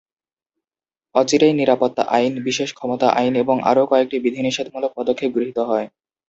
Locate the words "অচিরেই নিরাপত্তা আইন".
1.15-2.33